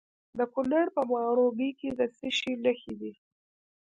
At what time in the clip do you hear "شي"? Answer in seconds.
2.37-2.53